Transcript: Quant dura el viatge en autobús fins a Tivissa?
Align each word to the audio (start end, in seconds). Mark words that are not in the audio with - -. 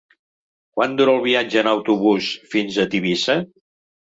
Quant 0.77 0.95
dura 1.01 1.13
el 1.17 1.21
viatge 1.27 1.61
en 1.63 1.69
autobús 1.73 2.33
fins 2.55 2.81
a 2.85 2.87
Tivissa? 2.95 3.37